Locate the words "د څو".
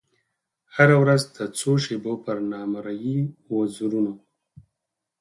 1.35-1.71